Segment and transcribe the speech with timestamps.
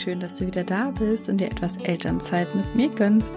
[0.00, 3.34] schön, dass du wieder da bist und dir etwas Elternzeit mit mir gönnst.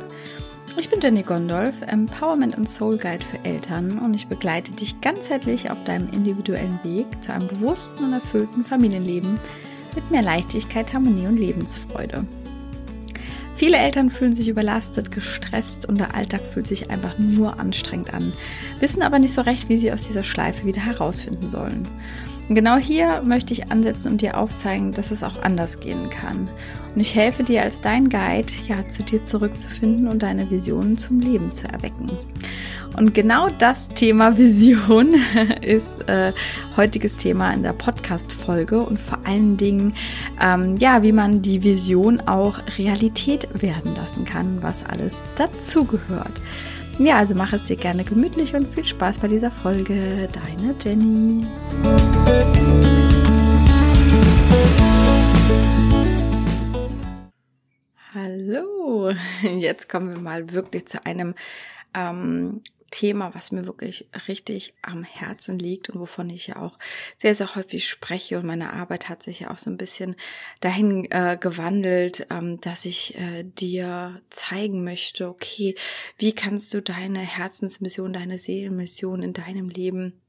[0.78, 5.70] Ich bin Jenny Gondolf, Empowerment und Soul Guide für Eltern und ich begleite dich ganzheitlich
[5.70, 9.40] auf deinem individuellen Weg zu einem bewussten und erfüllten Familienleben
[9.94, 12.26] mit mehr Leichtigkeit, Harmonie und Lebensfreude.
[13.56, 18.34] Viele Eltern fühlen sich überlastet, gestresst und der Alltag fühlt sich einfach nur anstrengend an,
[18.80, 21.88] wissen aber nicht so recht, wie sie aus dieser Schleife wieder herausfinden sollen.
[22.50, 26.50] Und genau hier möchte ich ansetzen und dir aufzeigen, dass es auch anders gehen kann.
[26.94, 31.20] Und ich helfe dir als dein Guide, ja, zu dir zurückzufinden und deine Visionen zum
[31.20, 32.12] Leben zu erwecken.
[32.98, 35.16] Und genau das Thema Vision
[35.62, 36.32] ist äh,
[36.78, 39.94] heutiges Thema in der Podcast-Folge und vor allen Dingen,
[40.42, 46.34] ähm, ja, wie man die Vision auch Realität werden lassen kann, was alles dazugehört.
[47.00, 50.30] Ja, also mach es dir gerne gemütlich und viel Spaß bei dieser Folge.
[50.32, 51.44] Deine Jenny.
[58.14, 61.34] Hallo, jetzt kommen wir mal wirklich zu einem
[61.96, 62.62] ähm,
[62.94, 66.78] Thema, was mir wirklich richtig am Herzen liegt und wovon ich ja auch
[67.18, 68.38] sehr, sehr häufig spreche.
[68.38, 70.16] Und meine Arbeit hat sich ja auch so ein bisschen
[70.62, 75.74] dahin äh, gewandelt, ähm, dass ich äh, dir zeigen möchte, okay,
[76.20, 80.22] wie kannst du deine Herzensmission, deine Seelenmission in deinem Leben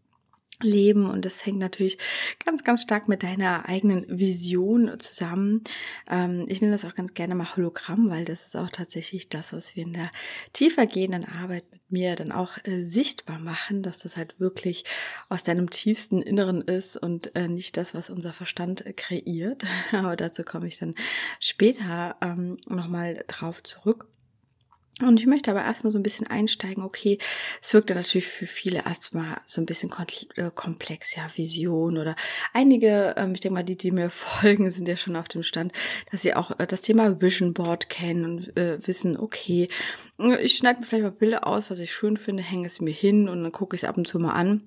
[0.63, 1.99] leben und das hängt natürlich
[2.45, 5.63] ganz, ganz stark mit deiner eigenen Vision zusammen.
[6.09, 9.53] Ähm, ich nenne das auch ganz gerne mal Hologramm, weil das ist auch tatsächlich das,
[9.53, 10.11] was wir in der
[10.53, 14.85] tiefer gehenden Arbeit mit mir dann auch äh, sichtbar machen, dass das halt wirklich
[15.29, 19.65] aus deinem tiefsten Inneren ist und äh, nicht das, was unser Verstand kreiert.
[19.93, 20.95] Aber dazu komme ich dann
[21.41, 24.09] später ähm, nochmal drauf zurück.
[25.01, 27.19] Und ich möchte aber erstmal so ein bisschen einsteigen, okay,
[27.61, 29.93] es wirkt ja natürlich für viele erstmal so ein bisschen
[30.37, 32.15] äh, komplex, ja, Vision oder
[32.53, 35.73] einige, ähm, ich denke mal, die, die mir folgen, sind ja schon auf dem Stand,
[36.13, 39.69] dass sie auch äh, das Thema Vision Board kennen und äh, wissen, okay,
[40.41, 43.29] ich schneide mir vielleicht mal Bilder aus, was ich schön finde, hänge es mir hin
[43.29, 44.63] und dann gucke ich es ab und zu mal an.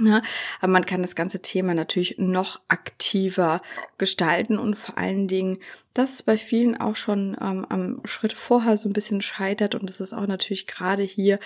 [0.00, 0.22] Ja,
[0.60, 3.62] aber man kann das ganze Thema natürlich noch aktiver
[3.96, 5.58] gestalten und vor allen Dingen,
[5.94, 9.88] dass es bei vielen auch schon ähm, am Schritt vorher so ein bisschen scheitert und
[9.88, 11.38] das ist auch natürlich gerade hier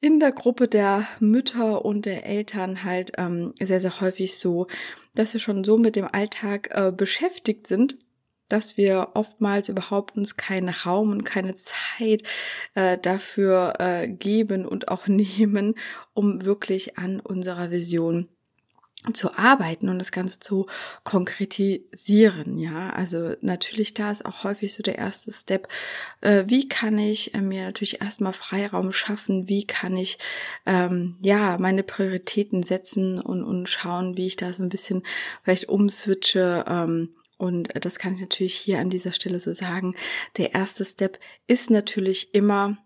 [0.00, 4.68] in der Gruppe der Mütter und der Eltern halt ähm, sehr, sehr häufig so,
[5.14, 7.96] dass wir schon so mit dem Alltag äh, beschäftigt sind,
[8.48, 12.22] dass wir oftmals überhaupt uns keinen Raum und keine Zeit
[12.74, 15.74] äh, dafür äh, geben und auch nehmen,
[16.14, 18.28] um wirklich an unserer Vision
[19.14, 20.66] zu arbeiten und das Ganze zu
[21.04, 22.90] konkretisieren, ja.
[22.90, 25.68] Also natürlich da ist auch häufig so der erste Step,
[26.20, 30.18] äh, wie kann ich äh, mir natürlich erstmal Freiraum schaffen, wie kann ich
[30.66, 35.04] ähm, ja meine Prioritäten setzen und, und schauen, wie ich da so ein bisschen
[35.44, 39.94] vielleicht umswitche, ähm, und das kann ich natürlich hier an dieser Stelle so sagen.
[40.36, 42.76] Der erste Step ist natürlich immer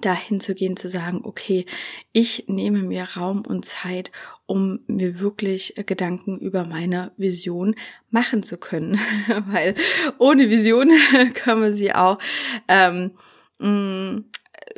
[0.00, 1.66] dahin zu gehen, zu sagen, okay,
[2.12, 4.12] ich nehme mir Raum und Zeit,
[4.46, 7.74] um mir wirklich Gedanken über meine Vision
[8.10, 8.98] machen zu können.
[9.46, 9.74] Weil
[10.18, 10.90] ohne Vision
[11.34, 12.18] können wir sie auch
[12.68, 13.12] ähm,
[13.58, 14.24] mm,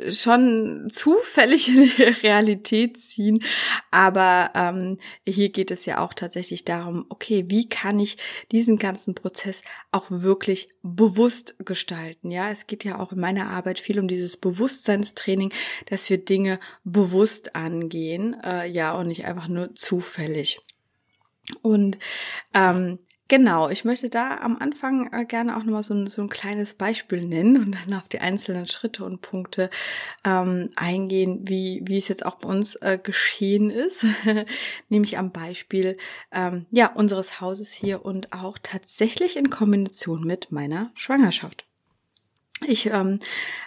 [0.09, 3.43] schon zufällig in die Realität ziehen.
[3.91, 8.17] Aber ähm, hier geht es ja auch tatsächlich darum, okay, wie kann ich
[8.51, 12.31] diesen ganzen Prozess auch wirklich bewusst gestalten?
[12.31, 15.51] Ja, es geht ja auch in meiner Arbeit viel um dieses Bewusstseinstraining,
[15.87, 20.59] dass wir Dinge bewusst angehen, äh, ja, und nicht einfach nur zufällig.
[21.61, 21.97] Und
[22.53, 22.99] ähm,
[23.29, 26.73] Genau, ich möchte da am Anfang äh, gerne auch nochmal so ein, so ein kleines
[26.73, 29.69] Beispiel nennen und dann auf die einzelnen Schritte und Punkte
[30.23, 34.05] ähm, eingehen, wie, wie es jetzt auch bei uns äh, geschehen ist,
[34.89, 35.97] nämlich am Beispiel
[36.31, 41.65] ähm, ja, unseres Hauses hier und auch tatsächlich in Kombination mit meiner Schwangerschaft.
[42.65, 43.19] Ich ähm,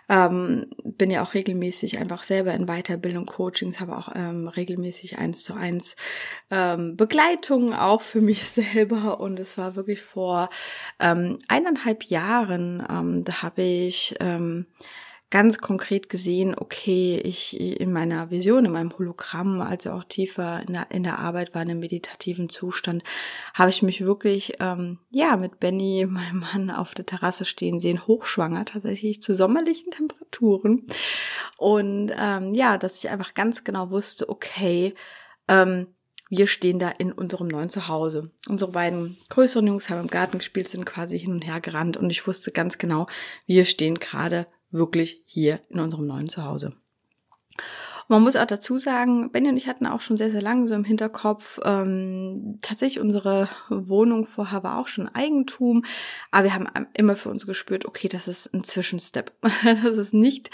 [0.08, 5.44] ähm, bin ja auch regelmäßig einfach selber in Weiterbildung, Coachings, habe auch ähm, regelmäßig eins
[5.44, 5.94] zu eins
[6.50, 9.20] ähm, Begleitung auch für mich selber.
[9.20, 10.48] Und es war wirklich vor
[10.98, 14.66] ähm, eineinhalb Jahren, ähm, da habe ich ähm,
[15.30, 20.72] ganz konkret gesehen, okay, ich in meiner Vision, in meinem Hologramm, also auch tiefer in
[20.72, 23.04] der, in der Arbeit war, in einem meditativen Zustand,
[23.54, 28.06] habe ich mich wirklich, ähm, ja, mit Benny, meinem Mann, auf der Terrasse stehen sehen,
[28.06, 30.86] hochschwanger tatsächlich zu sommerlichen Temperaturen.
[31.56, 34.94] Und ähm, ja, dass ich einfach ganz genau wusste, okay,
[35.46, 35.86] ähm,
[36.28, 38.30] wir stehen da in unserem neuen Zuhause.
[38.48, 42.08] Unsere beiden größeren Jungs haben im Garten gespielt, sind quasi hin und her gerannt und
[42.10, 43.06] ich wusste ganz genau,
[43.46, 46.72] wir stehen gerade wirklich hier in unserem neuen Zuhause.
[48.08, 50.74] man muss auch dazu sagen, Benny und ich hatten auch schon sehr, sehr lange so
[50.74, 55.84] im Hinterkopf, ähm, tatsächlich unsere Wohnung vorher war auch schon Eigentum,
[56.32, 59.32] aber wir haben immer für uns gespürt, okay, das ist ein Zwischenstep.
[59.82, 60.50] Das ist nicht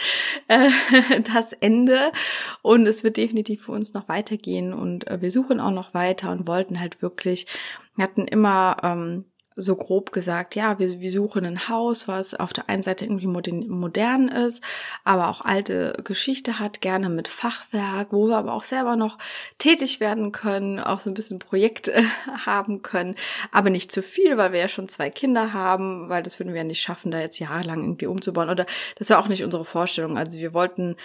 [0.48, 0.68] äh,
[1.34, 2.12] das Ende
[2.60, 6.30] und es wird definitiv für uns noch weitergehen und äh, wir suchen auch noch weiter
[6.30, 7.46] und wollten halt wirklich,
[7.94, 9.24] wir hatten immer ähm,
[9.56, 13.26] so grob gesagt, ja, wir, wir suchen ein Haus, was auf der einen Seite irgendwie
[13.26, 14.62] modern, ist,
[15.03, 19.17] aber auch alte Geschichte hat, gerne mit Fachwerk, wo wir aber auch selber noch
[19.58, 22.05] tätig werden können, auch so ein bisschen Projekte
[22.47, 23.14] haben können,
[23.50, 26.59] aber nicht zu viel, weil wir ja schon zwei Kinder haben, weil das würden wir
[26.59, 28.50] ja nicht schaffen, da jetzt jahrelang irgendwie umzubauen.
[28.50, 28.67] Oder
[28.97, 30.19] das war auch nicht unsere Vorstellung.
[30.19, 30.97] Also wir wollten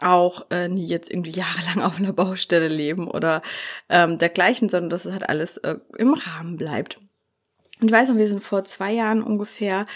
[0.00, 3.42] auch äh, nie jetzt irgendwie jahrelang auf einer Baustelle leben oder
[3.88, 6.98] ähm, dergleichen, sondern dass es halt alles äh, im Rahmen bleibt.
[7.82, 9.86] Und ich weiß noch, wir sind vor zwei Jahren ungefähr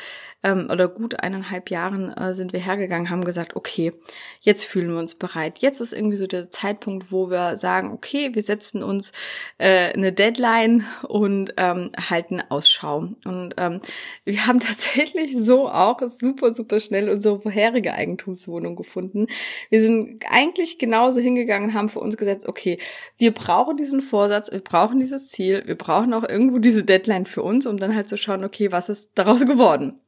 [0.42, 3.92] ähm, oder gut eineinhalb Jahren äh, sind wir hergegangen, haben gesagt, okay,
[4.40, 5.58] jetzt fühlen wir uns bereit.
[5.58, 9.12] Jetzt ist irgendwie so der Zeitpunkt, wo wir sagen, okay, wir setzen uns
[9.58, 13.08] äh, eine Deadline und ähm, halten Ausschau.
[13.24, 13.80] Und ähm,
[14.24, 19.26] wir haben tatsächlich so auch super, super schnell unsere vorherige Eigentumswohnung gefunden.
[19.70, 22.78] Wir sind eigentlich genauso hingegangen, haben für uns gesetzt, okay,
[23.18, 27.42] wir brauchen diesen Vorsatz, wir brauchen dieses Ziel, wir brauchen auch irgendwo diese Deadline für
[27.42, 30.00] uns, um dann halt zu schauen, okay, was ist daraus geworden?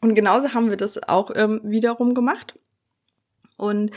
[0.00, 2.54] Und genauso haben wir das auch ähm, wiederum gemacht.
[3.60, 3.90] Und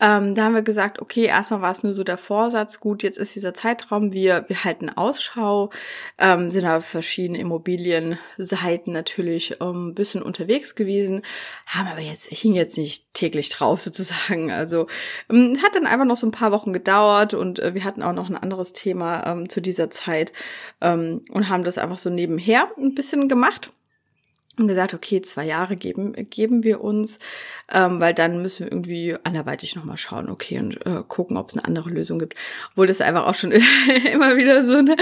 [0.00, 3.18] ähm, da haben wir gesagt, okay, erstmal war es nur so der Vorsatz, gut, jetzt
[3.18, 5.68] ist dieser Zeitraum, wir, wir halten Ausschau,
[6.16, 11.20] ähm, sind auf verschiedene Immobilienseiten natürlich ähm, ein bisschen unterwegs gewesen,
[11.66, 14.50] haben aber jetzt, hing jetzt nicht täglich drauf sozusagen.
[14.50, 14.86] Also
[15.28, 18.14] ähm, hat dann einfach noch so ein paar Wochen gedauert und äh, wir hatten auch
[18.14, 20.32] noch ein anderes Thema ähm, zu dieser Zeit
[20.80, 23.70] ähm, und haben das einfach so nebenher ein bisschen gemacht
[24.58, 27.18] und gesagt, okay, zwei Jahre geben, geben wir uns,
[27.72, 31.56] ähm, weil dann müssen wir irgendwie anderweitig nochmal schauen, okay, und äh, gucken, ob es
[31.56, 32.34] eine andere Lösung gibt.
[32.72, 33.50] Obwohl das einfach auch schon
[34.12, 34.96] immer wieder so eine,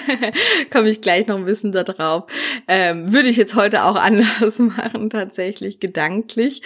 [0.72, 2.30] komme ich gleich noch ein bisschen da drauf,
[2.66, 6.62] ähm, würde ich jetzt heute auch anders machen, tatsächlich, gedanklich.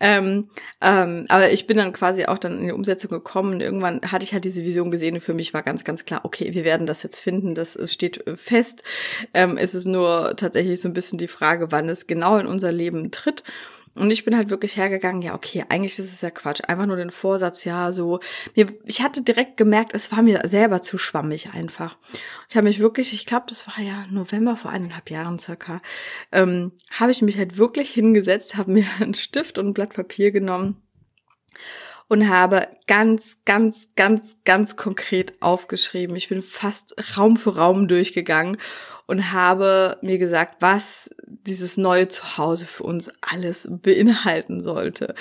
[0.00, 0.48] Ähm,
[0.80, 4.24] ähm, aber ich bin dann quasi auch dann in die Umsetzung gekommen und irgendwann hatte
[4.24, 6.88] ich halt diese Vision gesehen und für mich war ganz, ganz klar, okay, wir werden
[6.88, 8.82] das jetzt finden, das steht fest.
[9.34, 12.46] Ähm, es ist nur tatsächlich so ein bisschen die Frage, Frage, wann es genau in
[12.46, 13.44] unser Leben tritt.
[13.96, 16.60] Und ich bin halt wirklich hergegangen, ja, okay, eigentlich ist es ja Quatsch.
[16.66, 18.20] Einfach nur den Vorsatz, ja, so.
[18.54, 21.96] Mir, ich hatte direkt gemerkt, es war mir selber zu schwammig einfach.
[22.48, 25.82] Ich habe mich wirklich, ich glaube, das war ja November vor eineinhalb Jahren circa,
[26.30, 30.30] ähm, habe ich mich halt wirklich hingesetzt, habe mir einen Stift und ein Blatt Papier
[30.30, 30.80] genommen
[32.10, 36.16] und habe ganz, ganz, ganz, ganz konkret aufgeschrieben.
[36.16, 38.56] Ich bin fast Raum für Raum durchgegangen
[39.10, 45.16] und habe mir gesagt, was dieses neue Zuhause für uns alles beinhalten sollte.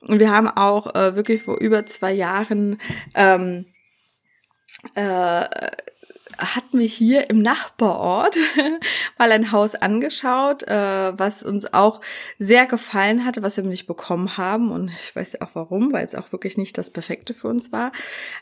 [0.00, 2.80] Und wir haben auch äh, wirklich vor über zwei Jahren
[3.14, 3.66] ähm,
[4.94, 5.44] äh,
[6.38, 8.36] hatten wir hier im Nachbarort
[9.18, 12.00] mal ein Haus angeschaut, äh, was uns auch
[12.38, 14.70] sehr gefallen hatte, was wir nicht bekommen haben.
[14.70, 17.72] Und ich weiß ja auch warum, weil es auch wirklich nicht das Perfekte für uns
[17.72, 17.92] war.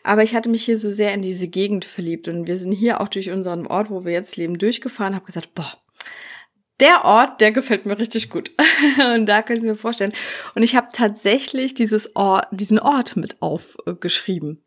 [0.02, 2.28] Aber ich hatte mich hier so sehr in diese Gegend verliebt.
[2.28, 5.54] Und wir sind hier auch durch unseren Ort, wo wir jetzt leben, durchgefahren, habe gesagt,
[5.54, 5.72] boah,
[6.80, 8.50] der Ort, der gefällt mir richtig gut.
[9.14, 10.12] und da können Sie mir vorstellen.
[10.54, 14.64] Und ich habe tatsächlich dieses Ort, diesen Ort mit aufgeschrieben.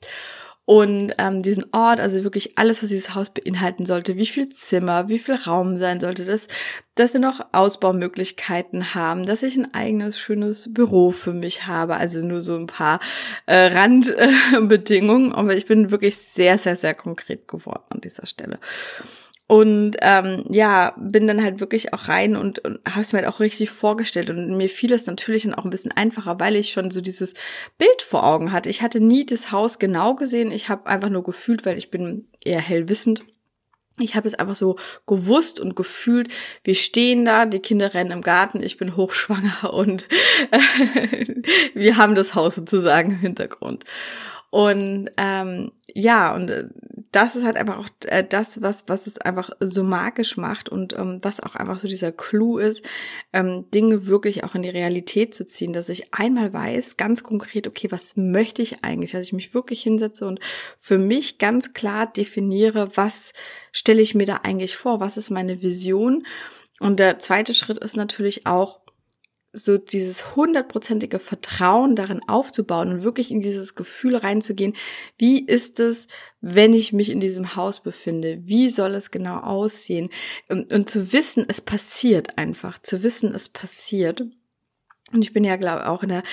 [0.70, 5.08] Und ähm, diesen Ort, also wirklich alles, was dieses Haus beinhalten sollte, wie viel Zimmer,
[5.08, 6.50] wie viel Raum sein sollte, dass,
[6.94, 12.20] dass wir noch Ausbaumöglichkeiten haben, dass ich ein eigenes schönes Büro für mich habe, also
[12.20, 13.00] nur so ein paar
[13.46, 18.60] äh, Randbedingungen, aber ich bin wirklich sehr, sehr, sehr konkret geworden an dieser Stelle.
[19.50, 23.30] Und ähm, ja, bin dann halt wirklich auch rein und, und habe es mir halt
[23.30, 24.30] auch richtig vorgestellt.
[24.30, 27.34] Und mir fiel es natürlich dann auch ein bisschen einfacher, weil ich schon so dieses
[27.78, 28.70] Bild vor Augen hatte.
[28.70, 30.52] Ich hatte nie das Haus genau gesehen.
[30.52, 33.24] Ich habe einfach nur gefühlt, weil ich bin eher hellwissend.
[34.00, 34.76] Ich habe es einfach so
[35.08, 36.32] gewusst und gefühlt,
[36.64, 40.08] wir stehen da, die Kinder rennen im Garten, ich bin hochschwanger und
[41.74, 43.86] wir haben das Haus sozusagen im Hintergrund.
[44.50, 46.68] Und ähm, ja, und äh,
[47.12, 50.94] das ist halt einfach auch äh, das, was, was es einfach so magisch macht und
[50.94, 52.86] ähm, was auch einfach so dieser Clou ist,
[53.34, 57.68] ähm, Dinge wirklich auch in die Realität zu ziehen, dass ich einmal weiß, ganz konkret,
[57.68, 60.40] okay, was möchte ich eigentlich, dass ich mich wirklich hinsetze und
[60.78, 63.34] für mich ganz klar definiere, was
[63.72, 66.26] stelle ich mir da eigentlich vor, was ist meine Vision.
[66.80, 68.80] Und der zweite Schritt ist natürlich auch,
[69.64, 74.74] so dieses hundertprozentige Vertrauen darin aufzubauen und wirklich in dieses Gefühl reinzugehen,
[75.18, 76.08] wie ist es,
[76.42, 78.40] wenn ich mich in diesem Haus befinde?
[78.42, 80.10] Wie soll es genau aussehen?
[80.50, 84.24] Und, und zu wissen, es passiert einfach, zu wissen, es passiert.
[85.14, 86.24] Und ich bin ja, glaube auch in der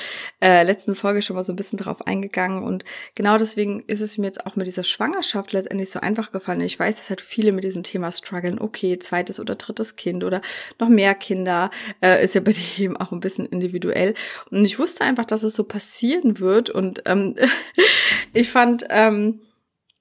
[0.42, 2.64] äh, letzten Folge schon mal so ein bisschen drauf eingegangen.
[2.64, 6.60] Und genau deswegen ist es mir jetzt auch mit dieser Schwangerschaft letztendlich so einfach gefallen.
[6.60, 8.60] Ich weiß, dass halt viele mit diesem Thema strugglen.
[8.60, 10.40] Okay, zweites oder drittes Kind oder
[10.80, 11.70] noch mehr Kinder.
[12.02, 14.14] Äh, ist ja bei dir eben auch ein bisschen individuell.
[14.50, 16.68] Und ich wusste einfach, dass es so passieren wird.
[16.68, 17.36] Und ähm,
[18.32, 18.84] ich fand...
[18.90, 19.40] Ähm,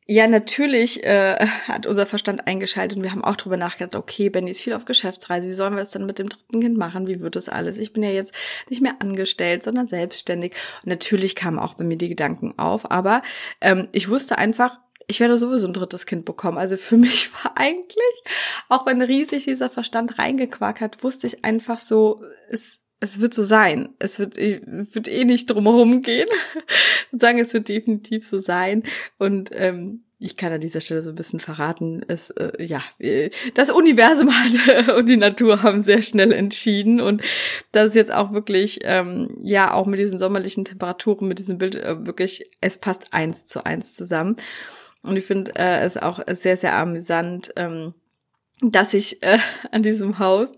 [0.05, 4.51] ja, natürlich äh, hat unser Verstand eingeschaltet und wir haben auch drüber nachgedacht, okay, Benny
[4.51, 7.07] ist viel auf Geschäftsreise, wie sollen wir das dann mit dem dritten Kind machen?
[7.07, 7.79] Wie wird das alles?
[7.79, 8.33] Ich bin ja jetzt
[8.69, 10.53] nicht mehr angestellt, sondern selbstständig.
[10.83, 13.21] Und natürlich kamen auch bei mir die Gedanken auf, aber
[13.61, 16.57] ähm, ich wusste einfach, ich werde sowieso ein drittes Kind bekommen.
[16.57, 18.23] Also für mich war eigentlich,
[18.69, 23.43] auch wenn riesig dieser Verstand reingequakt hat, wusste ich einfach so, es es wird so
[23.43, 23.89] sein.
[23.99, 26.29] Es wird, wird eh nicht drumherum gehen.
[27.11, 28.83] sagen, es wird definitiv so sein.
[29.17, 32.81] Und ähm, ich kann an dieser Stelle so ein bisschen verraten, es, äh, ja,
[33.55, 37.21] das Universum hat und die Natur haben sehr schnell entschieden und
[37.73, 41.75] das ist jetzt auch wirklich, ähm, ja, auch mit diesen sommerlichen Temperaturen, mit diesem Bild
[41.75, 44.37] äh, wirklich, es passt eins zu eins zusammen.
[45.01, 47.93] Und ich finde äh, es auch sehr, sehr amüsant, ähm,
[48.61, 49.39] dass ich äh,
[49.71, 50.53] an diesem Haus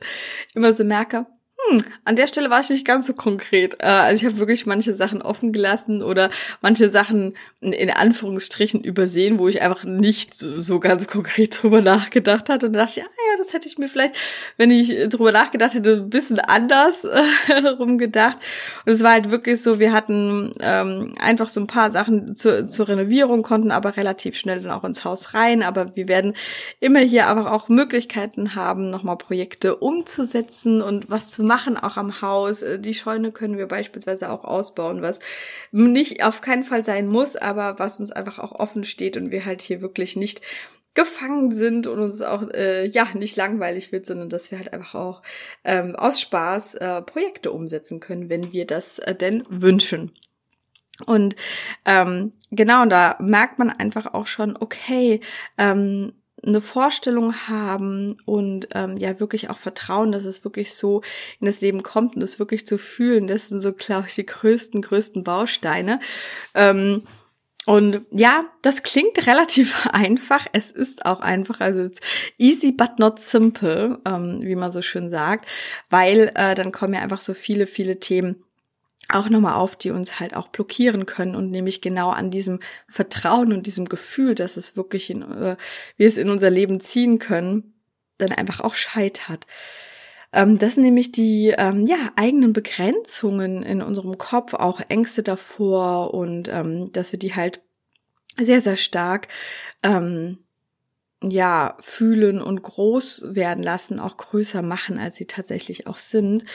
[0.53, 1.25] immer so merke,
[1.69, 3.75] hm, an der Stelle war ich nicht ganz so konkret.
[3.79, 6.29] Äh, also ich habe wirklich manche Sachen offen gelassen oder
[6.62, 12.67] manche Sachen in Anführungsstrichen übersehen, wo ich einfach nicht so, ganz konkret drüber nachgedacht hatte
[12.67, 14.15] und dachte, ja, ja, das hätte ich mir vielleicht,
[14.57, 18.39] wenn ich drüber nachgedacht hätte, ein bisschen anders äh, rumgedacht.
[18.85, 22.67] Und es war halt wirklich so, wir hatten ähm, einfach so ein paar Sachen zur,
[22.67, 25.63] zur Renovierung, konnten aber relativ schnell dann auch ins Haus rein.
[25.63, 26.35] Aber wir werden
[26.79, 31.97] immer hier aber auch Möglichkeiten haben, nochmal Projekte umzusetzen und was zu machen machen auch
[31.97, 32.61] am Haus.
[32.61, 35.19] Äh, die Scheune können wir beispielsweise auch ausbauen, was
[35.71, 39.45] nicht auf keinen Fall sein muss, aber was uns einfach auch offen steht und wir
[39.45, 40.41] halt hier wirklich nicht
[40.95, 44.95] gefangen sind und uns auch äh, ja nicht langweilig wird, sondern dass wir halt einfach
[44.95, 45.21] auch
[45.63, 50.11] ähm, aus Spaß äh, Projekte umsetzen können, wenn wir das äh, denn wünschen.
[51.05, 51.35] Und
[51.83, 55.19] ähm, genau, da merkt man einfach auch schon, okay,
[55.57, 56.13] ähm,
[56.45, 61.01] eine Vorstellung haben und ähm, ja wirklich auch vertrauen, dass es wirklich so
[61.39, 64.25] in das Leben kommt und es wirklich zu fühlen, das sind so, glaube ich, die
[64.25, 65.99] größten, größten Bausteine.
[66.53, 67.03] Ähm,
[67.65, 70.45] und ja, das klingt relativ einfach.
[70.53, 72.00] Es ist auch einfach, also it's
[72.38, 75.48] easy but not simple, ähm, wie man so schön sagt,
[75.89, 78.43] weil äh, dann kommen ja einfach so viele, viele Themen
[79.10, 83.53] auch nochmal auf, die uns halt auch blockieren können und nämlich genau an diesem Vertrauen
[83.53, 85.57] und diesem Gefühl, dass es wirklich in, äh,
[85.98, 87.74] wir es in unser Leben ziehen können,
[88.17, 89.45] dann einfach auch scheitert.
[90.35, 96.13] Ähm, das sind nämlich die ähm, ja, eigenen Begrenzungen in unserem Kopf, auch Ängste davor
[96.13, 97.61] und ähm, dass wir die halt
[98.37, 99.29] sehr, sehr stark
[99.81, 100.39] ähm,
[101.23, 106.45] ja, fühlen und groß werden lassen, auch größer machen, als sie tatsächlich auch sind.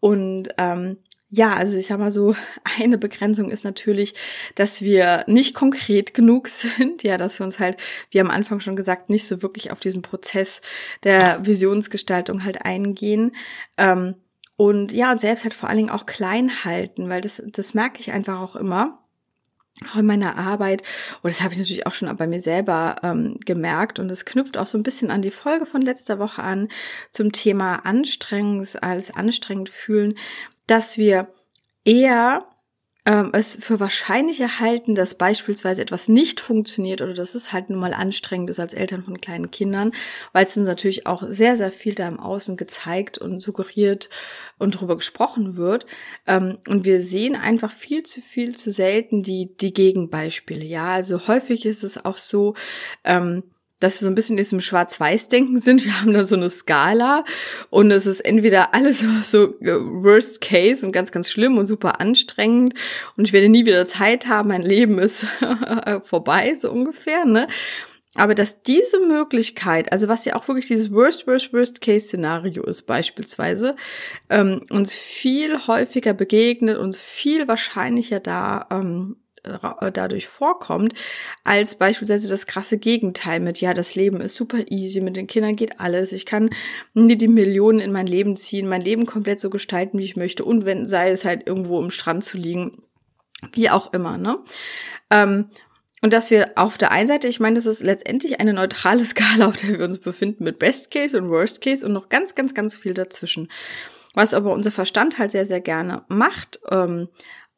[0.00, 0.98] Und ähm,
[1.30, 2.34] ja, also ich sag mal so,
[2.80, 4.14] eine Begrenzung ist natürlich,
[4.54, 7.76] dass wir nicht konkret genug sind, ja, dass wir uns halt,
[8.10, 10.60] wie am Anfang schon gesagt, nicht so wirklich auf diesen Prozess
[11.04, 13.32] der Visionsgestaltung halt eingehen.
[13.76, 14.16] Ähm,
[14.56, 18.00] und ja, und selbst halt vor allen Dingen auch klein halten, weil das, das merke
[18.00, 19.00] ich einfach auch immer
[19.90, 20.82] auch in meiner Arbeit,
[21.22, 24.58] und das habe ich natürlich auch schon bei mir selber ähm, gemerkt, und es knüpft
[24.58, 26.68] auch so ein bisschen an die Folge von letzter Woche an
[27.12, 30.16] zum Thema Anstrengungs als anstrengend fühlen,
[30.70, 31.28] dass wir
[31.84, 32.44] eher
[33.06, 37.80] ähm, es für wahrscheinlich erhalten, dass beispielsweise etwas nicht funktioniert oder dass es halt nun
[37.80, 39.92] mal anstrengend ist als Eltern von kleinen Kindern,
[40.32, 44.10] weil es uns natürlich auch sehr, sehr viel da im Außen gezeigt und suggeriert
[44.58, 45.86] und darüber gesprochen wird.
[46.26, 50.64] Ähm, und wir sehen einfach viel zu viel zu selten die, die Gegenbeispiele.
[50.64, 52.54] Ja, also häufig ist es auch so,
[53.04, 53.44] ähm,
[53.80, 55.84] dass wir so ein bisschen in diesem Schwarz-Weiß-Denken sind.
[55.84, 57.24] Wir haben da so eine Skala
[57.70, 62.00] und es ist entweder alles so äh, Worst Case und ganz, ganz schlimm und super
[62.00, 62.74] anstrengend
[63.16, 65.26] und ich werde nie wieder Zeit haben, mein Leben ist
[66.04, 67.48] vorbei, so ungefähr, ne?
[68.16, 72.64] Aber dass diese Möglichkeit, also was ja auch wirklich dieses Worst, Worst, Worst Case Szenario
[72.64, 73.76] ist beispielsweise,
[74.28, 80.94] ähm, uns viel häufiger begegnet, uns viel wahrscheinlicher da ähm, äh, dadurch vorkommt,
[81.44, 85.56] als beispielsweise das krasse Gegenteil mit, ja, das Leben ist super easy, mit den Kindern
[85.56, 86.50] geht alles, ich kann
[86.94, 90.44] mir die Millionen in mein Leben ziehen, mein Leben komplett so gestalten, wie ich möchte
[90.44, 92.82] und wenn, sei es halt irgendwo im Strand zu liegen,
[93.52, 94.38] wie auch immer, ne?
[95.10, 95.46] Ähm,
[96.02, 99.46] und dass wir auf der einen Seite, ich meine, das ist letztendlich eine neutrale Skala,
[99.46, 102.54] auf der wir uns befinden, mit Best Case und Worst Case und noch ganz, ganz,
[102.54, 103.48] ganz viel dazwischen.
[104.14, 107.08] Was aber unser Verstand halt sehr, sehr gerne macht, ähm,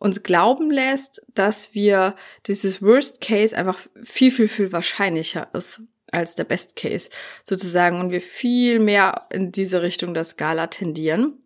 [0.03, 2.17] uns glauben lässt, dass wir
[2.47, 7.09] dieses Worst Case einfach viel, viel, viel wahrscheinlicher ist als der Best Case
[7.45, 11.39] sozusagen und wir viel mehr in diese Richtung der Skala tendieren.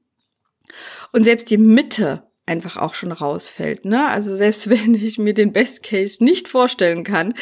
[1.12, 3.84] Und selbst die Mitte einfach auch schon rausfällt.
[3.84, 4.08] Ne?
[4.08, 7.34] Also selbst wenn ich mir den Best Case nicht vorstellen kann,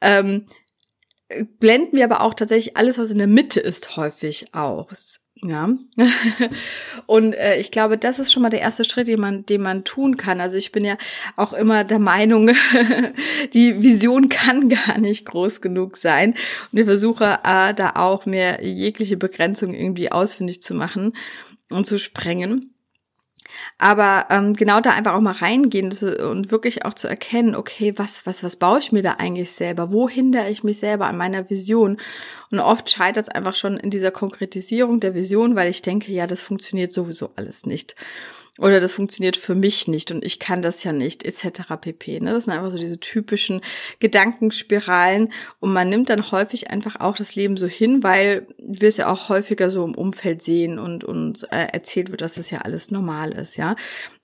[0.00, 0.46] ähm,
[1.58, 5.21] blenden wir aber auch tatsächlich alles, was in der Mitte ist, häufig aus.
[5.44, 5.70] Ja.
[7.06, 9.82] und äh, ich glaube, das ist schon mal der erste Schritt, den man, den man
[9.82, 10.40] tun kann.
[10.40, 10.96] Also ich bin ja
[11.36, 12.50] auch immer der Meinung,
[13.52, 16.34] die Vision kann gar nicht groß genug sein.
[16.70, 21.12] Und ich versuche äh, da auch mir jegliche Begrenzung irgendwie ausfindig zu machen
[21.70, 22.71] und zu sprengen.
[23.78, 28.26] Aber ähm, genau da einfach auch mal reingehen und wirklich auch zu erkennen, okay, was,
[28.26, 29.92] was, was baue ich mir da eigentlich selber?
[29.92, 31.98] Wo hindere ich mich selber an meiner Vision?
[32.50, 36.26] Und oft scheitert es einfach schon in dieser Konkretisierung der Vision, weil ich denke, ja,
[36.26, 37.94] das funktioniert sowieso alles nicht
[38.58, 41.62] oder das funktioniert für mich nicht und ich kann das ja nicht, etc.
[41.80, 42.20] pp.
[42.20, 42.32] Ne?
[42.32, 43.62] Das sind einfach so diese typischen
[43.98, 48.98] Gedankenspiralen und man nimmt dann häufig einfach auch das Leben so hin, weil wir es
[48.98, 52.58] ja auch häufiger so im Umfeld sehen und uns äh, erzählt wird, dass es ja
[52.58, 53.74] alles normal ist, ja.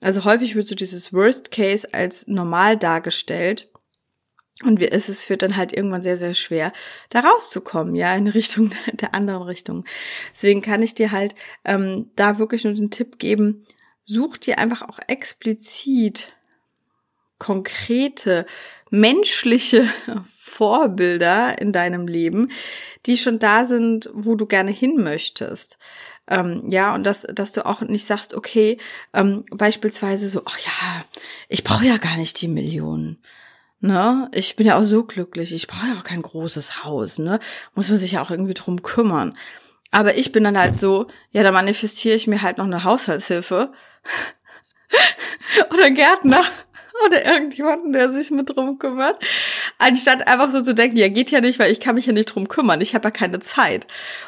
[0.03, 3.71] Also häufig wird so dieses Worst Case als normal dargestellt.
[4.65, 6.73] Und wie ist es führt dann halt irgendwann sehr, sehr schwer,
[7.09, 9.85] da rauszukommen, ja, in Richtung der anderen Richtung.
[10.33, 11.33] Deswegen kann ich dir halt
[11.63, 13.65] ähm, da wirklich nur den Tipp geben,
[14.09, 16.33] such dir einfach auch explizit
[17.37, 18.45] konkrete
[18.89, 19.87] menschliche
[20.35, 22.51] Vorbilder in deinem Leben,
[23.05, 25.77] die schon da sind, wo du gerne hin möchtest.
[26.27, 28.77] Ähm, ja, und dass, dass du auch nicht sagst, okay,
[29.13, 31.05] ähm, beispielsweise so, ach ja,
[31.47, 33.21] ich brauche ja gar nicht die Millionen.
[33.79, 34.29] Ne?
[34.33, 37.39] Ich bin ja auch so glücklich, ich brauche ja auch kein großes Haus, ne?
[37.75, 39.37] Muss man sich ja auch irgendwie drum kümmern.
[39.91, 43.71] Aber ich bin dann halt so, ja, da manifestiere ich mir halt noch eine Haushaltshilfe
[45.73, 46.43] oder Gärtner
[47.05, 49.21] oder irgendjemanden, der sich mit drum kümmert,
[49.77, 52.25] anstatt einfach so zu denken, ja, geht ja nicht, weil ich kann mich ja nicht
[52.25, 53.87] drum kümmern, ich habe ja keine Zeit.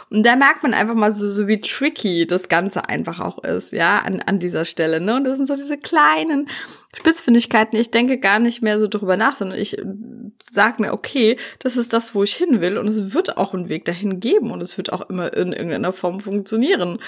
[0.10, 3.72] Und da merkt man einfach mal so, so wie tricky das Ganze einfach auch ist,
[3.72, 5.16] ja, an, an dieser Stelle, ne?
[5.16, 6.50] Und das sind so diese kleinen
[6.96, 7.80] Spitzfindigkeiten.
[7.80, 9.86] Ich denke gar nicht mehr so drüber nach, sondern ich äh,
[10.44, 13.70] sag mir, okay, das ist das, wo ich hin will und es wird auch einen
[13.70, 17.00] Weg dahin geben und es wird auch immer in irgendeiner Form funktionieren.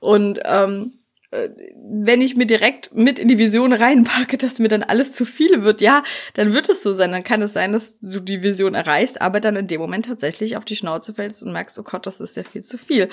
[0.00, 1.01] Und ähm, äh,
[1.32, 5.62] wenn ich mir direkt mit in die Vision reinpacke, dass mir dann alles zu viel
[5.62, 6.02] wird, ja,
[6.34, 7.10] dann wird es so sein.
[7.10, 10.58] Dann kann es sein, dass du die Vision erreichst, aber dann in dem Moment tatsächlich
[10.58, 13.08] auf die Schnauze fällst und merkst, oh Gott, das ist ja viel zu viel.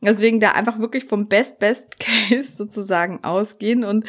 [0.00, 1.98] Deswegen da einfach wirklich vom Best, Best
[2.28, 3.82] Case sozusagen ausgehen.
[3.82, 4.04] Und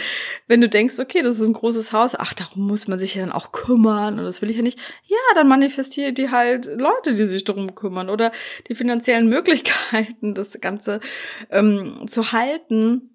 [0.46, 3.26] wenn du denkst, okay, das ist ein großes Haus, ach, darum muss man sich ja
[3.26, 4.80] dann auch kümmern und das will ich ja nicht.
[5.08, 8.32] Ja, dann manifestiere die halt Leute, die sich darum kümmern oder
[8.68, 11.00] die finanziellen Möglichkeiten, das Ganze
[11.50, 13.10] ähm, zu halten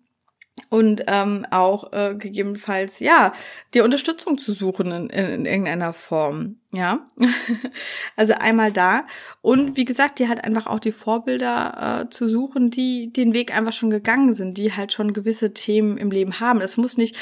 [0.68, 3.32] und ähm, auch äh, gegebenenfalls ja
[3.74, 7.06] die Unterstützung zu suchen in, in, in irgendeiner Form ja.
[8.16, 9.06] Also einmal da.
[9.40, 13.54] Und wie gesagt die halt einfach auch die Vorbilder äh, zu suchen die den Weg
[13.54, 16.60] einfach schon gegangen sind die halt schon gewisse Themen im Leben haben.
[16.60, 17.16] Es muss nicht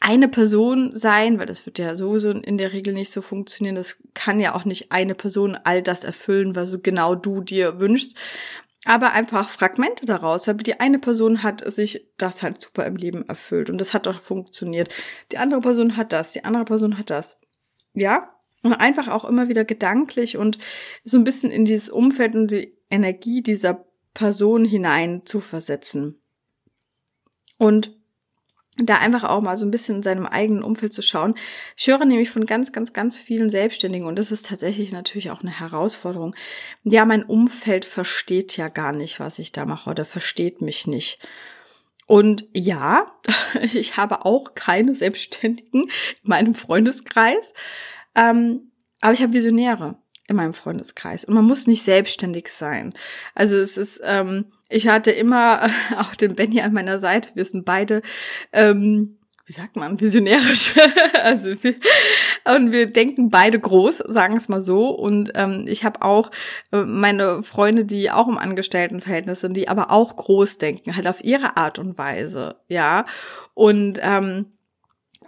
[0.00, 3.76] eine Person sein, weil das wird ja sowieso in der Regel nicht so funktionieren.
[3.76, 8.16] Das kann ja auch nicht eine Person all das erfüllen, was genau du dir wünschst
[8.84, 13.28] aber einfach Fragmente daraus, weil die eine Person hat sich das halt super im Leben
[13.28, 14.94] erfüllt und das hat doch funktioniert.
[15.32, 17.38] Die andere Person hat das, die andere Person hat das.
[17.92, 18.34] Ja?
[18.62, 20.58] Und einfach auch immer wieder gedanklich und
[21.04, 26.18] so ein bisschen in dieses Umfeld und die Energie dieser Person hinein zu versetzen.
[27.58, 27.99] Und
[28.86, 31.34] da einfach auch mal so ein bisschen in seinem eigenen Umfeld zu schauen.
[31.76, 35.42] Ich höre nämlich von ganz, ganz, ganz vielen Selbstständigen und das ist tatsächlich natürlich auch
[35.42, 36.34] eine Herausforderung.
[36.84, 41.26] Ja, mein Umfeld versteht ja gar nicht, was ich da mache oder versteht mich nicht.
[42.06, 43.06] Und ja,
[43.72, 45.90] ich habe auch keine Selbstständigen in
[46.22, 47.54] meinem Freundeskreis,
[48.14, 49.96] ähm, aber ich habe Visionäre
[50.30, 52.94] in meinem Freundeskreis und man muss nicht selbstständig sein.
[53.34, 57.30] Also es ist ähm, ich hatte immer auch den Benny an meiner Seite.
[57.34, 58.00] Wir sind beide,
[58.52, 60.74] ähm, wie sagt man, visionärisch.
[61.22, 61.74] also wir,
[62.56, 64.90] und wir denken beide groß, sagen es mal so.
[64.90, 66.30] Und ähm, ich habe auch
[66.72, 71.22] äh, meine Freunde, die auch im Angestelltenverhältnis sind, die aber auch groß denken, halt auf
[71.22, 73.04] ihre Art und Weise, ja.
[73.54, 74.46] Und ähm,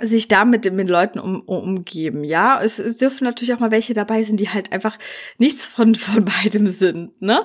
[0.03, 2.61] sich da mit den Leuten um, umgeben, ja.
[2.61, 4.99] Es, es dürfen natürlich auch mal welche dabei sein, die halt einfach
[5.39, 7.45] nichts von, von beidem sind, ne?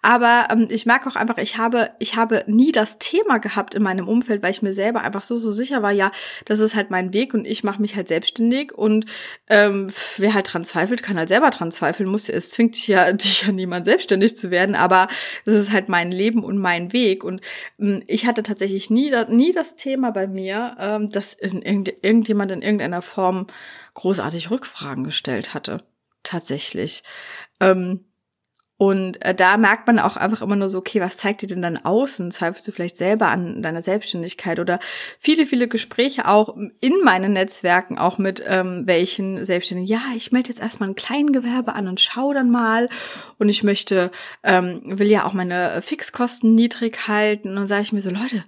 [0.00, 3.82] Aber ähm, ich merke auch einfach, ich habe, ich habe nie das Thema gehabt in
[3.82, 6.10] meinem Umfeld, weil ich mir selber einfach so, so sicher war, ja,
[6.46, 9.04] das ist halt mein Weg und ich mache mich halt selbstständig und
[9.48, 13.12] ähm, wer halt dran zweifelt, kann halt selber dran zweifeln, muss, es zwingt dich ja,
[13.12, 15.08] dich ja niemand selbstständig zu werden, aber
[15.44, 17.42] das ist halt mein Leben und mein Weg und
[17.78, 22.50] ähm, ich hatte tatsächlich nie, nie das Thema bei mir, ähm, dass in, in irgendjemand
[22.50, 23.46] in irgendeiner Form
[23.94, 25.84] großartig Rückfragen gestellt hatte.
[26.22, 27.02] Tatsächlich.
[27.60, 28.04] Ähm,
[28.80, 31.62] Und äh, da merkt man auch einfach immer nur so, okay, was zeigt dir denn
[31.62, 32.30] dann außen?
[32.30, 34.78] Zweifelst du vielleicht selber an deiner Selbstständigkeit oder
[35.18, 39.92] viele, viele Gespräche auch in meinen Netzwerken, auch mit ähm, welchen Selbstständigen.
[39.92, 42.88] Ja, ich melde jetzt erstmal ein Kleingewerbe an und schau dann mal.
[43.38, 44.12] Und ich möchte,
[44.44, 47.48] ähm, will ja auch meine Fixkosten niedrig halten.
[47.48, 48.44] Und dann sage ich mir so, Leute,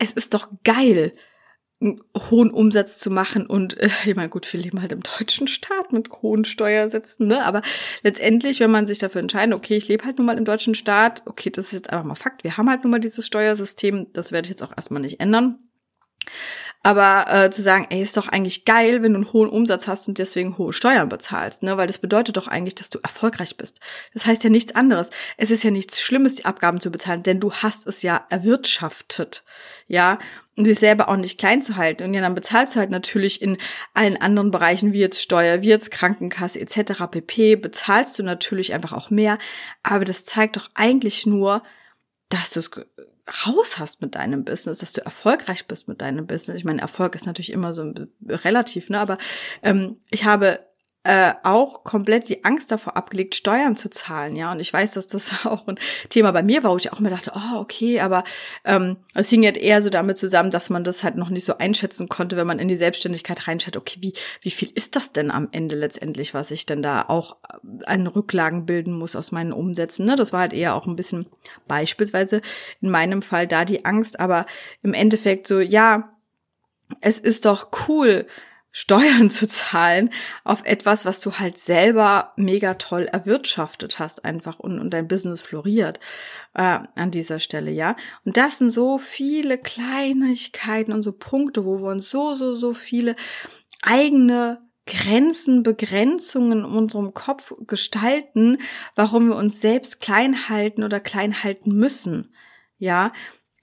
[0.00, 1.14] es ist doch geil,
[1.82, 5.48] einen hohen Umsatz zu machen und äh, ich meine, gut, wir leben halt im deutschen
[5.48, 7.44] Staat mit hohen Steuersätzen, ne?
[7.44, 7.62] Aber
[8.02, 11.22] letztendlich, wenn man sich dafür entscheidet, okay, ich lebe halt nun mal im deutschen Staat,
[11.26, 14.32] okay, das ist jetzt einfach mal Fakt, wir haben halt nun mal dieses Steuersystem, das
[14.32, 15.58] werde ich jetzt auch erstmal nicht ändern.
[16.84, 20.08] Aber äh, zu sagen, ey, ist doch eigentlich geil, wenn du einen hohen Umsatz hast
[20.08, 21.76] und deswegen hohe Steuern bezahlst, ne?
[21.76, 23.78] Weil das bedeutet doch eigentlich, dass du erfolgreich bist.
[24.14, 25.10] Das heißt ja nichts anderes.
[25.36, 29.44] Es ist ja nichts Schlimmes, die Abgaben zu bezahlen, denn du hast es ja erwirtschaftet,
[29.86, 30.18] ja.
[30.56, 32.02] Und sich selber auch nicht klein zu halten.
[32.02, 33.58] Und ja, dann bezahlst du halt natürlich in
[33.94, 37.04] allen anderen Bereichen, wie jetzt Steuer, wie jetzt Krankenkasse etc.
[37.10, 37.56] pp.
[37.56, 39.38] bezahlst du natürlich einfach auch mehr.
[39.84, 41.62] Aber das zeigt doch eigentlich nur,
[42.28, 42.70] dass du es
[43.46, 46.56] raus hast mit deinem Business, dass du erfolgreich bist mit deinem Business.
[46.56, 47.92] Ich meine, Erfolg ist natürlich immer so
[48.28, 48.98] relativ, ne?
[48.98, 49.18] Aber
[49.62, 50.60] ähm, ich habe
[51.04, 54.52] äh, auch komplett die Angst davor abgelegt, Steuern zu zahlen, ja.
[54.52, 55.78] Und ich weiß, dass das auch ein
[56.10, 58.22] Thema bei mir war, wo ich auch mir dachte, oh, okay, aber
[58.64, 61.58] ähm, es hing jetzt eher so damit zusammen, dass man das halt noch nicht so
[61.58, 64.12] einschätzen konnte, wenn man in die Selbstständigkeit reinschaut, okay, wie,
[64.42, 67.36] wie viel ist das denn am Ende letztendlich, was ich denn da auch
[67.86, 70.14] an Rücklagen bilden muss aus meinen Umsätzen, ne?
[70.14, 71.26] Das war halt eher auch ein bisschen
[71.66, 72.42] beispielsweise
[72.80, 74.46] in meinem Fall da die Angst, aber
[74.82, 76.12] im Endeffekt so, ja,
[77.00, 78.26] es ist doch cool,
[78.72, 80.10] Steuern zu zahlen
[80.42, 85.42] auf etwas, was du halt selber mega toll erwirtschaftet hast einfach und, und dein Business
[85.42, 86.00] floriert
[86.54, 87.96] äh, an dieser Stelle, ja.
[88.24, 92.72] Und das sind so viele Kleinigkeiten und so Punkte, wo wir uns so, so, so
[92.72, 93.14] viele
[93.82, 98.58] eigene Grenzen, Begrenzungen in unserem Kopf gestalten,
[98.96, 102.34] warum wir uns selbst klein halten oder klein halten müssen.
[102.78, 103.12] Ja,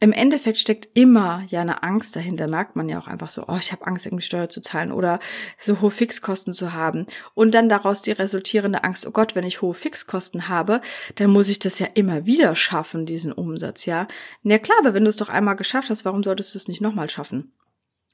[0.02, 3.58] im Endeffekt steckt immer ja eine Angst dahinter, merkt man ja auch einfach so, oh,
[3.60, 5.20] ich habe Angst, irgendwie Steuer zu zahlen oder
[5.60, 7.06] so hohe Fixkosten zu haben.
[7.34, 10.80] Und dann daraus die resultierende Angst, oh Gott, wenn ich hohe Fixkosten habe,
[11.16, 14.08] dann muss ich das ja immer wieder schaffen, diesen Umsatz, ja.
[14.44, 16.82] Ja klar, aber wenn du es doch einmal geschafft hast, warum solltest du es nicht
[16.82, 17.52] nochmal schaffen?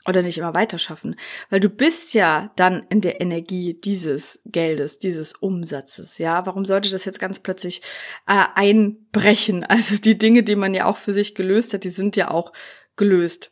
[0.07, 1.15] Oder nicht immer weiter schaffen,
[1.49, 6.45] weil du bist ja dann in der Energie dieses Geldes, dieses Umsatzes, ja.
[6.45, 7.81] Warum sollte das jetzt ganz plötzlich
[8.27, 9.65] äh, einbrechen?
[9.75, 12.53] Also die Dinge, die man ja auch für sich gelöst hat, die sind ja auch
[12.95, 13.51] gelöst.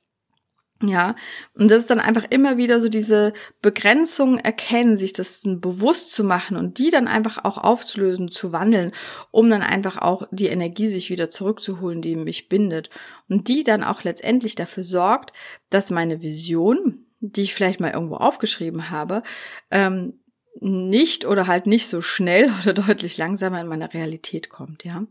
[0.86, 1.16] Ja,
[1.54, 6.26] und das ist dann einfach immer wieder so diese Begrenzung erkennen, sich das bewusst zu
[6.26, 8.92] machen und die dann einfach auch aufzulösen, zu wandeln,
[9.32, 12.90] um dann einfach auch die Energie sich wieder zurückzuholen, die mich bindet.
[13.30, 15.32] Und die dann auch letztendlich dafür sorgt,
[15.70, 19.24] dass meine Vision, die ich vielleicht mal irgendwo aufgeschrieben habe,
[19.72, 20.20] ähm,
[20.60, 25.06] nicht oder halt nicht so schnell oder deutlich langsamer in meine Realität kommt, ja.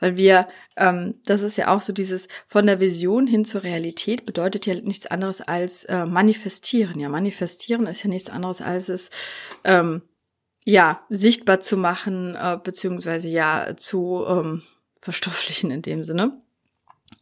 [0.00, 4.24] Weil wir, ähm, das ist ja auch so dieses von der Vision hin zur Realität
[4.24, 6.98] bedeutet ja nichts anderes als äh, manifestieren.
[7.00, 9.10] Ja, manifestieren ist ja nichts anderes als es
[9.64, 10.02] ähm,
[10.64, 14.62] ja sichtbar zu machen, äh, beziehungsweise ja zu ähm,
[15.00, 16.40] verstofflichen in dem Sinne.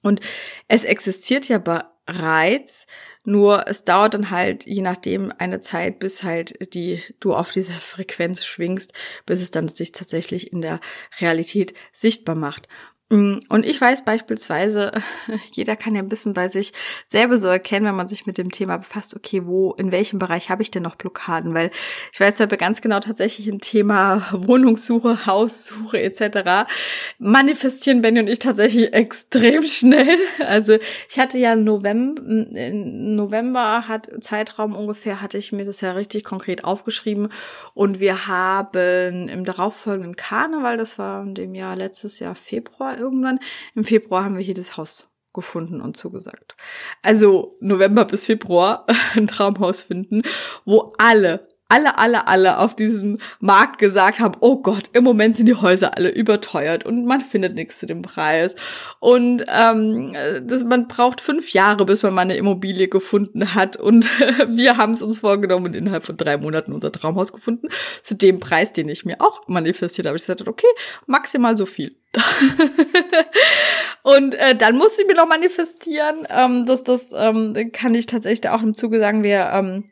[0.05, 0.21] Und
[0.69, 2.87] es existiert ja bereits,
[3.25, 7.73] nur es dauert dann halt je nachdem eine Zeit, bis halt die du auf dieser
[7.73, 8.93] Frequenz schwingst,
[9.25, 10.79] bis es dann sich tatsächlich in der
[11.21, 12.69] Realität sichtbar macht.
[13.11, 14.93] Mm, und ich weiß beispielsweise,
[15.53, 16.73] jeder kann ja ein bisschen bei sich
[17.07, 20.49] selber so erkennen, wenn man sich mit dem Thema befasst, okay, wo, in welchem Bereich
[20.49, 21.53] habe ich denn noch Blockaden?
[21.53, 21.71] Weil
[22.13, 26.71] ich weiß aber ganz genau tatsächlich ein Thema Wohnungssuche, Haussuche etc.
[27.19, 30.17] manifestieren Benny und ich tatsächlich extrem schnell.
[30.47, 36.25] Also ich hatte ja November, November hat Zeitraum ungefähr, hatte ich mir das ja richtig
[36.25, 37.29] konkret aufgeschrieben
[37.75, 43.41] und wir haben im darauffolgenden Karneval, das war in dem Jahr letztes Jahr Februar, irgendwann.
[43.75, 46.57] Im Februar haben wir hier das Haus gefunden und zugesagt.
[47.03, 50.23] Also November bis Februar ein Traumhaus finden,
[50.65, 55.47] wo alle, alle, alle, alle auf diesem Markt gesagt haben, oh Gott, im Moment sind
[55.47, 58.55] die Häuser alle überteuert und man findet nichts zu dem Preis.
[59.01, 63.77] Und ähm, das, man braucht fünf Jahre, bis man mal eine Immobilie gefunden hat.
[63.77, 64.11] Und
[64.49, 67.69] wir haben es uns vorgenommen und innerhalb von drei Monaten unser Traumhaus gefunden,
[68.03, 70.17] zu dem Preis, den ich mir auch manifestiert habe.
[70.17, 70.67] Ich gesagt, okay,
[71.07, 71.97] maximal so viel.
[74.03, 78.51] und äh, dann musste ich mir noch manifestieren, ähm, dass das ähm, kann ich tatsächlich
[78.51, 79.91] auch im Zuge sagen, wir ähm,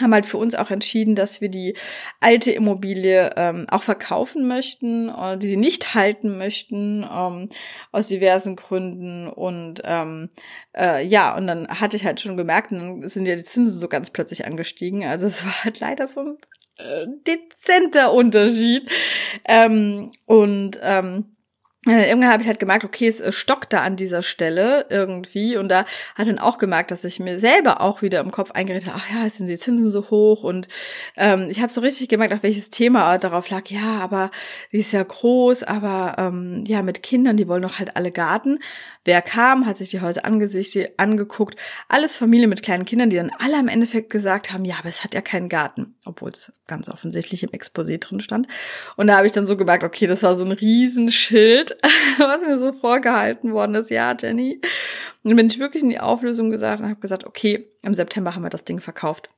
[0.00, 1.76] haben halt für uns auch entschieden, dass wir die
[2.20, 7.48] alte Immobilie ähm, auch verkaufen möchten, oder die sie nicht halten möchten, ähm,
[7.92, 9.28] aus diversen Gründen.
[9.28, 10.30] Und ähm,
[10.76, 13.88] äh, ja, und dann hatte ich halt schon gemerkt, dann sind ja die Zinsen so
[13.88, 15.04] ganz plötzlich angestiegen.
[15.04, 16.38] Also es war halt leider so ein
[16.78, 18.88] äh, dezenter Unterschied.
[19.44, 21.37] Ähm, und ähm, äh,
[21.88, 25.56] irgendwann habe ich halt gemerkt, okay, es stockt da an dieser Stelle irgendwie.
[25.56, 28.88] Und da hat dann auch gemerkt, dass ich mir selber auch wieder im Kopf eingeredet
[28.88, 30.42] habe, ach ja, jetzt sind die Zinsen so hoch.
[30.42, 30.68] Und
[31.16, 33.68] ähm, ich habe so richtig gemerkt, auf welches Thema darauf lag.
[33.68, 34.30] Ja, aber
[34.72, 38.58] die ist ja groß, aber ähm, ja, mit Kindern, die wollen doch halt alle Garten.
[39.04, 41.58] Wer kam, hat sich die Häuser angesichtet, angeguckt.
[41.88, 45.02] Alles Familie mit kleinen Kindern, die dann alle am Endeffekt gesagt haben, ja, aber es
[45.02, 45.94] hat ja keinen Garten.
[46.04, 48.48] Obwohl es ganz offensichtlich im Exposé drin stand.
[48.96, 51.77] Und da habe ich dann so gemerkt, okay, das war so ein Riesenschild
[52.18, 53.90] was mir so vorgehalten worden ist.
[53.90, 54.60] Ja, Jenny.
[55.22, 58.34] Und dann bin ich wirklich in die Auflösung gesagt und habe gesagt, okay, im September
[58.34, 59.30] haben wir das Ding verkauft.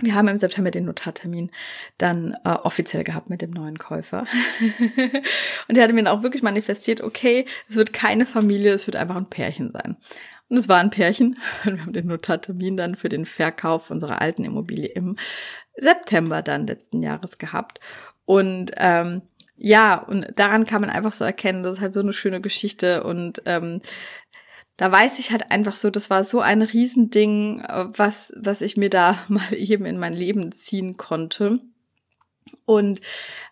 [0.00, 1.50] Wir haben im September den Notartermin
[1.96, 4.26] dann äh, offiziell gehabt mit dem neuen Käufer.
[5.68, 8.96] und der hatte mir dann auch wirklich manifestiert, okay, es wird keine Familie, es wird
[8.96, 9.96] einfach ein Pärchen sein.
[10.48, 11.38] Und es war ein Pärchen.
[11.64, 15.16] Und wir haben den Notartermin dann für den Verkauf unserer alten Immobilie im
[15.76, 17.80] September dann letzten Jahres gehabt.
[18.24, 19.22] Und ähm,
[19.58, 23.02] ja, und daran kann man einfach so erkennen, das ist halt so eine schöne Geschichte
[23.04, 23.82] und ähm,
[24.76, 28.88] da weiß ich halt einfach so, das war so ein Riesending, was, was ich mir
[28.88, 31.60] da mal eben in mein Leben ziehen konnte.
[32.64, 33.00] Und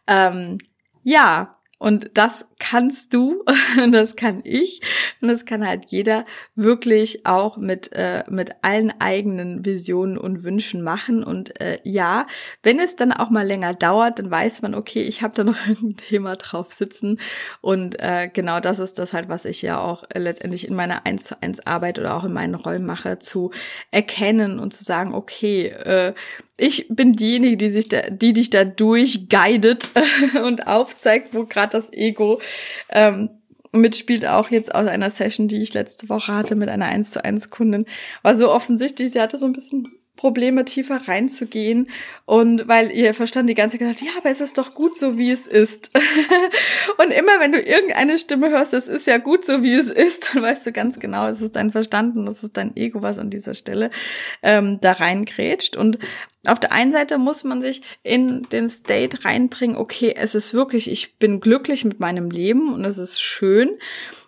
[0.07, 0.59] ähm,
[1.03, 3.45] ja, und das kannst du,
[3.83, 4.81] und das kann ich,
[5.21, 10.83] und das kann halt jeder wirklich auch mit, äh, mit allen eigenen Visionen und Wünschen
[10.83, 11.23] machen.
[11.23, 12.27] Und äh, ja,
[12.63, 15.57] wenn es dann auch mal länger dauert, dann weiß man, okay, ich habe da noch
[15.67, 17.21] ein Thema drauf sitzen.
[17.61, 21.25] Und äh, genau das ist das halt, was ich ja auch letztendlich in meiner 1
[21.25, 23.51] zu 1 Arbeit oder auch in meinen Rollen mache, zu
[23.91, 26.15] erkennen und zu sagen, okay, äh,
[26.59, 29.91] ich bin diejenige, die sich da, die dich da durchguidet
[30.45, 32.41] und aufzeigt, wo gerade das Ego
[32.89, 33.31] ähm,
[33.73, 34.27] mitspielt.
[34.27, 37.51] Auch jetzt aus einer Session, die ich letzte Woche hatte mit einer 1 zu 1
[37.51, 37.87] Kundin.
[38.23, 41.89] War so offensichtlich, sie hatte so ein bisschen Probleme tiefer reinzugehen
[42.25, 45.19] und weil ihr Verstand die ganze Zeit gesagt, ja, aber es ist doch gut so,
[45.19, 45.91] wie es ist.
[46.99, 50.31] und immer wenn du irgendeine Stimme hörst, es ist ja gut so, wie es ist,
[50.33, 53.19] dann weißt du ganz genau, es ist dein Verstand und es ist dein Ego, was
[53.19, 53.91] an dieser Stelle
[54.43, 55.77] ähm, da reingrätscht.
[55.77, 55.99] Und
[56.47, 60.91] auf der einen Seite muss man sich in den State reinbringen, okay, es ist wirklich,
[60.91, 63.71] ich bin glücklich mit meinem Leben und es ist schön,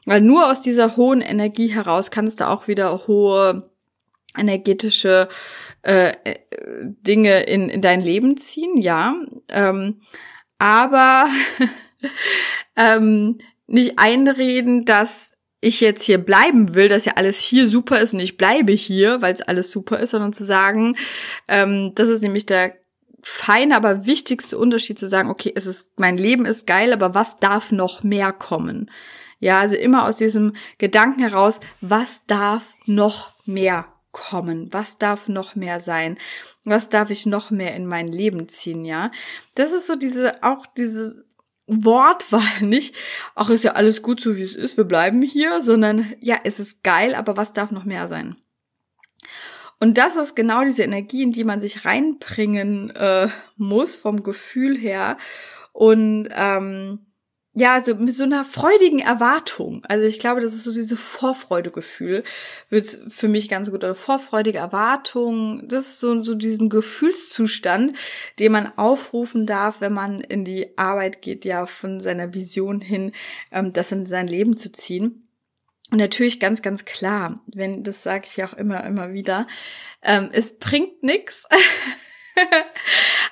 [0.04, 3.68] weil nur aus dieser hohen Energie heraus kannst du auch wieder hohe
[4.36, 5.28] energetische
[5.82, 6.36] äh, äh,
[6.82, 9.14] Dinge in, in dein Leben ziehen, ja.
[9.48, 10.00] Ähm,
[10.58, 11.28] aber
[12.76, 18.14] ähm, nicht einreden, dass ich jetzt hier bleiben will, dass ja alles hier super ist
[18.14, 20.96] und ich bleibe hier, weil es alles super ist, sondern zu sagen,
[21.48, 22.74] ähm, das ist nämlich der
[23.22, 27.40] feine, aber wichtigste Unterschied zu sagen, okay, es ist, mein Leben ist geil, aber was
[27.40, 28.90] darf noch mehr kommen?
[29.40, 34.72] Ja, also immer aus diesem Gedanken heraus, was darf noch mehr kommen?
[34.72, 36.18] Was darf noch mehr sein?
[36.64, 39.10] Was darf ich noch mehr in mein Leben ziehen, ja?
[39.54, 41.24] Das ist so diese, auch diese
[41.66, 42.94] Wortwahl nicht,
[43.34, 46.58] ach, ist ja alles gut so wie es ist, wir bleiben hier, sondern ja, es
[46.58, 48.36] ist geil, aber was darf noch mehr sein?
[49.80, 54.76] Und das ist genau diese Energie, in die man sich reinbringen äh, muss, vom Gefühl
[54.76, 55.18] her.
[55.72, 57.06] Und ähm,
[57.58, 59.84] ja, also mit so einer freudigen Erwartung.
[59.88, 62.22] Also ich glaube, das ist so diese Vorfreudegefühl,
[62.70, 63.82] wird für mich ganz gut.
[63.82, 67.94] Oder vorfreudige Erwartung, das ist so, so diesen Gefühlszustand,
[68.38, 73.12] den man aufrufen darf, wenn man in die Arbeit geht, ja, von seiner Vision hin,
[73.50, 75.28] ähm, das in sein Leben zu ziehen.
[75.90, 79.48] Und natürlich ganz, ganz klar, wenn, das sage ich auch immer, immer wieder,
[80.02, 81.44] ähm, es bringt nichts.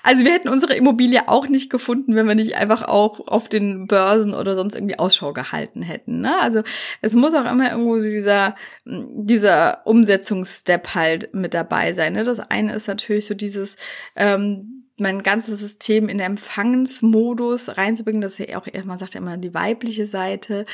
[0.03, 3.87] also wir hätten unsere Immobilie auch nicht gefunden, wenn wir nicht einfach auch auf den
[3.87, 6.21] Börsen oder sonst irgendwie Ausschau gehalten hätten.
[6.21, 6.39] Ne?
[6.41, 6.63] Also
[7.03, 12.13] es muss auch immer irgendwo dieser, dieser Umsetzungsstep halt mit dabei sein.
[12.15, 12.25] Ne?
[12.25, 13.77] Das eine ist natürlich so dieses
[14.15, 18.21] ähm, mein ganzes System in Empfangensmodus reinzubringen.
[18.21, 20.65] Das ist ja auch, man sagt ja immer die weibliche Seite,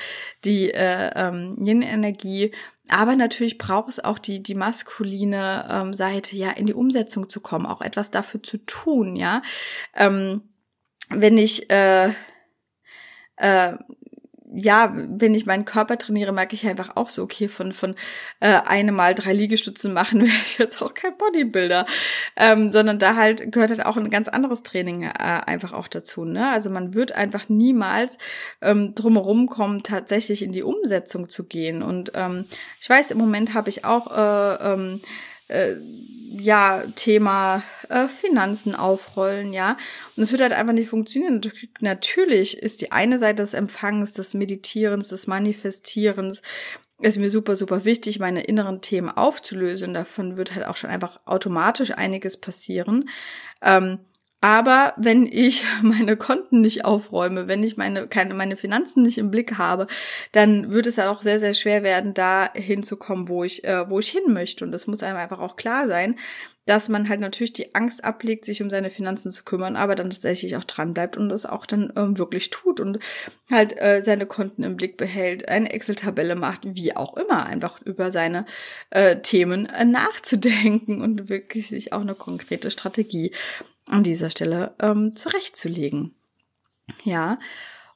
[0.45, 2.53] die äh, ähm, Yin-Energie.
[2.89, 7.41] Aber natürlich braucht es auch die, die maskuline ähm, Seite, ja, in die Umsetzung zu
[7.41, 9.43] kommen, auch etwas dafür zu tun, ja.
[9.95, 10.43] Ähm,
[11.11, 12.13] wenn ich äh,
[13.37, 13.77] äh,
[14.55, 17.95] ja, wenn ich meinen Körper trainiere, merke ich einfach auch so, okay, von, von
[18.41, 21.87] äh, einem Mal drei Liegestützen machen wäre ich jetzt auch kein Bodybuilder.
[22.37, 26.25] Ähm, sondern da halt gehört halt auch ein ganz anderes Training äh, einfach auch dazu.
[26.25, 26.49] Ne?
[26.51, 28.19] Also man wird einfach niemals
[28.61, 31.83] ähm, drumherum kommen, tatsächlich in die Umsetzung zu gehen.
[31.83, 32.47] Und ähm,
[32.81, 35.01] ich weiß, im Moment habe ich auch äh, ähm,
[35.49, 35.77] äh,
[36.39, 39.77] ja, Thema äh, Finanzen aufrollen, ja.
[40.17, 41.41] Und es wird halt einfach nicht funktionieren.
[41.81, 46.43] Natürlich ist die eine Seite des Empfangens, des Meditierens, des Manifestierens,
[47.01, 49.93] ist mir super, super wichtig, meine inneren Themen aufzulösen.
[49.93, 53.09] Davon wird halt auch schon einfach automatisch einiges passieren.
[53.61, 53.99] Ähm,
[54.43, 59.31] Aber wenn ich meine Konten nicht aufräume, wenn ich meine, keine, meine Finanzen nicht im
[59.31, 59.87] Blick habe,
[60.33, 64.01] dann wird es ja auch sehr, sehr schwer werden, da hinzukommen, wo ich, äh, wo
[64.01, 64.65] ich hin möchte.
[64.65, 66.17] Und das muss einem einfach auch klar sein,
[66.67, 70.11] dass man halt natürlich die Angst ablegt, sich um seine Finanzen zu kümmern, aber dann
[70.11, 72.99] tatsächlich auch dran bleibt und das auch dann ähm, wirklich tut und
[73.51, 78.13] halt äh, seine Konten im Blick behält, eine Excel-Tabelle macht, wie auch immer, einfach über
[78.13, 78.45] seine
[78.91, 83.33] äh, Themen äh, nachzudenken und wirklich sich auch eine konkrete Strategie
[83.93, 86.15] an dieser Stelle ähm, zurechtzulegen.
[87.05, 87.39] Ja,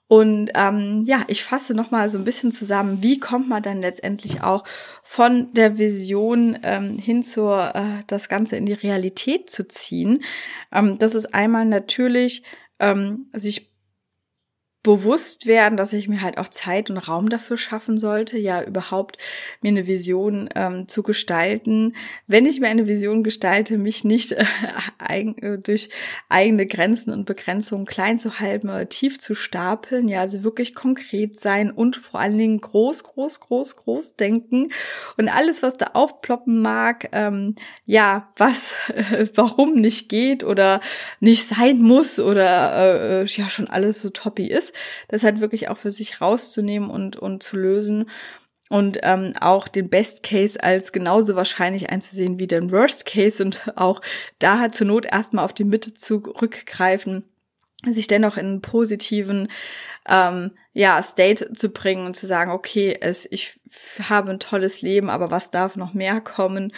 [0.09, 3.81] und ähm, ja, ich fasse noch mal so ein bisschen zusammen, wie kommt man dann
[3.81, 4.63] letztendlich auch
[5.03, 10.23] von der Vision ähm, hin zur äh, das Ganze in die Realität zu ziehen.
[10.71, 12.45] Ähm, das ist einmal natürlich
[12.79, 13.73] ähm, sich
[14.87, 19.19] bewusst werden, dass ich mir halt auch Zeit und Raum dafür schaffen sollte, ja überhaupt
[19.61, 21.97] mir eine Vision ähm, zu gestalten.
[22.29, 24.45] Wenn ich mir eine Vision gestalte, mich nicht äh,
[24.99, 25.89] eigen, äh, durch
[26.29, 31.41] eigene Grenzen und Begrenzungen klein zu halten oder tief zu stapeln, ja, also wirklich konkret
[31.41, 34.69] sein und vor allen Dingen groß, groß, groß, groß denken
[35.17, 40.81] und alles, was da aufploppen mag, ähm, ja, was, äh, warum nicht geht oder
[41.19, 44.76] nicht sein muss oder äh, äh ja schon alles so toppy ist,
[45.09, 48.11] das halt wirklich auch für sich rauszunehmen und, und zu lösen
[48.69, 53.61] und ähm, auch den Best Case als genauso wahrscheinlich einzusehen wie den Worst Case und
[53.77, 54.01] auch
[54.39, 57.25] da halt zur Not erstmal auf die Mitte zurückgreifen
[57.85, 59.49] sich dennoch in einen positiven
[60.09, 63.59] ähm, ja, State zu bringen und zu sagen, okay, es, ich
[64.09, 66.73] habe ein tolles Leben, aber was darf noch mehr kommen?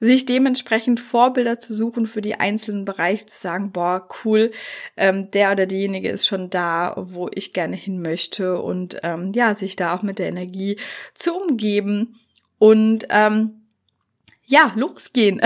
[0.00, 4.52] Sich dementsprechend Vorbilder zu suchen für die einzelnen Bereiche, zu sagen, boah, cool,
[4.96, 9.54] ähm, der oder diejenige ist schon da, wo ich gerne hin möchte und ähm, ja,
[9.54, 10.78] sich da auch mit der Energie
[11.14, 12.20] zu umgeben
[12.58, 13.63] und ähm,
[14.54, 15.40] ja, losgehen.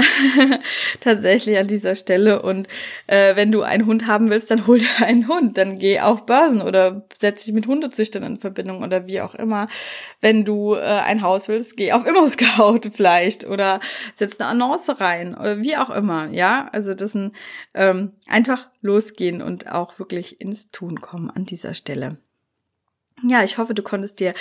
[1.01, 2.43] Tatsächlich an dieser Stelle.
[2.43, 2.69] Und
[3.07, 5.57] äh, wenn du einen Hund haben willst, dann hol dir einen Hund.
[5.57, 9.69] Dann geh auf Börsen oder setz dich mit Hundezüchtern in Verbindung oder wie auch immer.
[10.21, 13.81] Wenn du äh, ein Haus willst, geh auf Immo-Scout vielleicht oder
[14.15, 16.29] setz eine Annonce rein oder wie auch immer.
[16.29, 17.35] Ja, also das sind
[17.73, 22.19] ähm, einfach losgehen und auch wirklich ins Tun kommen an dieser Stelle.
[23.23, 24.35] Ja, ich hoffe, du konntest dir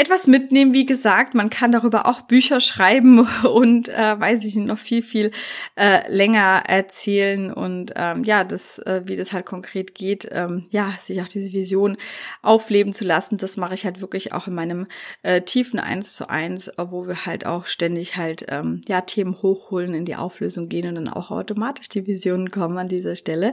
[0.00, 0.72] etwas mitnehmen.
[0.72, 5.30] Wie gesagt, man kann darüber auch Bücher schreiben und äh, weiß ich noch viel, viel
[5.76, 10.94] äh, länger erzählen und ähm, ja, das, äh, wie das halt konkret geht, ähm, ja,
[11.02, 11.98] sich auch diese Vision
[12.40, 14.86] aufleben zu lassen, das mache ich halt wirklich auch in meinem
[15.22, 19.92] äh, tiefen Eins zu eins, wo wir halt auch ständig halt ähm, ja Themen hochholen,
[19.92, 23.52] in die Auflösung gehen und dann auch automatisch die Visionen kommen an dieser Stelle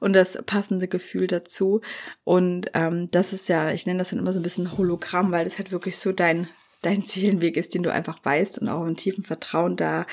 [0.00, 1.80] und das passende Gefühl dazu.
[2.24, 5.44] Und ähm, das ist ja, ich nenne das dann immer so ein bisschen Hologramm, weil
[5.44, 6.48] das halt wirklich so dein,
[6.82, 10.06] dein Seelenweg ist, den du einfach weißt und auch im tiefen Vertrauen da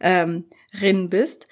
[0.00, 1.46] ähm, drin bist.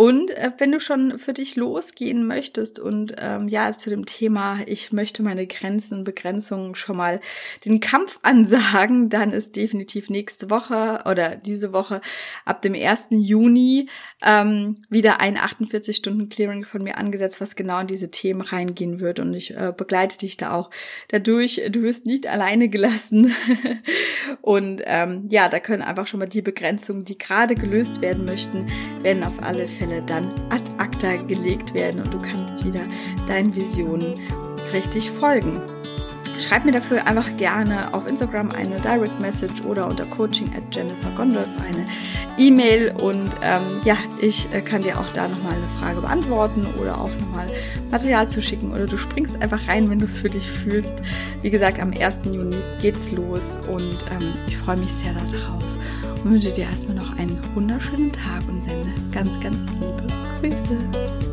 [0.00, 4.56] Und äh, wenn du schon für dich losgehen möchtest und ähm, ja zu dem Thema,
[4.64, 7.20] ich möchte meine Grenzen und Begrenzungen schon mal
[7.66, 12.00] den Kampf ansagen, dann ist definitiv nächste Woche oder diese Woche
[12.46, 13.08] ab dem 1.
[13.10, 13.90] Juni
[14.24, 19.00] ähm, wieder ein 48 Stunden Clearing von mir angesetzt, was genau in diese Themen reingehen
[19.00, 19.20] wird.
[19.20, 20.70] Und ich äh, begleite dich da auch
[21.08, 21.60] dadurch.
[21.68, 23.34] Du wirst nicht alleine gelassen.
[24.40, 28.66] und ähm, ja, da können einfach schon mal die Begrenzungen, die gerade gelöst werden möchten,
[29.02, 32.82] werden auf alle Fälle Fälle dann ad acta gelegt werden und du kannst wieder
[33.26, 34.14] deinen Visionen
[34.72, 35.60] richtig folgen.
[36.38, 41.10] Schreib mir dafür einfach gerne auf Instagram eine Direct Message oder unter coaching at Jennifer
[41.14, 41.86] Gondolf eine
[42.38, 46.98] E-Mail und ähm, ja, ich äh, kann dir auch da nochmal eine Frage beantworten oder
[46.98, 47.46] auch nochmal
[47.90, 50.94] Material zuschicken oder du springst einfach rein, wenn du es für dich fühlst.
[51.42, 52.20] Wie gesagt, am 1.
[52.32, 55.79] Juni geht's los und ähm, ich freue mich sehr darauf
[56.24, 60.06] wünsche dir erstmal noch einen wunderschönen Tag und sende ganz, ganz liebe
[60.40, 61.29] Grüße.